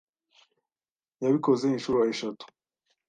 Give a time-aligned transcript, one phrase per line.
[1.21, 2.45] Yabikoze inshuro eshatu